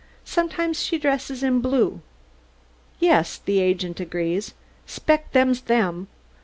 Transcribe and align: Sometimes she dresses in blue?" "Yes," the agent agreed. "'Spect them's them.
Sometimes 0.25 0.81
she 0.81 0.97
dresses 0.97 1.43
in 1.43 1.59
blue?" 1.61 2.01
"Yes," 2.99 3.37
the 3.37 3.59
agent 3.59 3.99
agreed. 3.99 4.47
"'Spect 4.87 5.33
them's 5.33 5.61
them. 5.61 6.07